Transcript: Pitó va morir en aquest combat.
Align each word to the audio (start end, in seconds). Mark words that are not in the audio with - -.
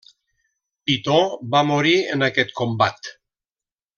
Pitó 0.89 1.17
va 1.57 1.61
morir 1.73 1.93
en 2.15 2.27
aquest 2.31 2.57
combat. 2.61 3.13